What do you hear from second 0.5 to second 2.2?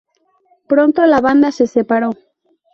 Pronto, la banda se separó.